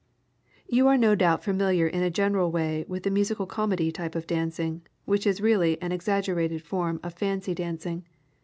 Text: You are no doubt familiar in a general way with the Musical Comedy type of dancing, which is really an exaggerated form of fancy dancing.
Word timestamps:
You 0.67 0.87
are 0.87 0.97
no 0.97 1.13
doubt 1.13 1.43
familiar 1.43 1.85
in 1.85 2.01
a 2.01 2.09
general 2.09 2.49
way 2.51 2.85
with 2.87 3.03
the 3.03 3.11
Musical 3.11 3.45
Comedy 3.45 3.91
type 3.91 4.15
of 4.15 4.25
dancing, 4.25 4.81
which 5.05 5.27
is 5.27 5.41
really 5.41 5.79
an 5.79 5.91
exaggerated 5.91 6.63
form 6.63 6.99
of 7.03 7.13
fancy 7.13 7.53
dancing. 7.53 8.07